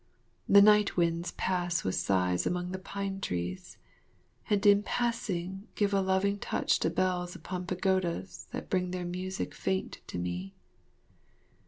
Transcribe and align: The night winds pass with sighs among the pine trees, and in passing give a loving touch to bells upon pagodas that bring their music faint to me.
The 0.49 0.63
night 0.63 0.97
winds 0.97 1.29
pass 1.33 1.83
with 1.83 1.93
sighs 1.93 2.47
among 2.47 2.71
the 2.71 2.79
pine 2.79 3.21
trees, 3.21 3.77
and 4.49 4.65
in 4.65 4.81
passing 4.81 5.67
give 5.75 5.93
a 5.93 6.01
loving 6.01 6.39
touch 6.39 6.79
to 6.79 6.89
bells 6.89 7.35
upon 7.35 7.67
pagodas 7.67 8.47
that 8.49 8.67
bring 8.67 8.89
their 8.89 9.05
music 9.05 9.53
faint 9.53 9.99
to 10.07 10.17
me. 10.17 10.55